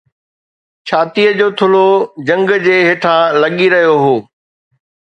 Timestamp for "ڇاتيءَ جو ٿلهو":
0.87-1.85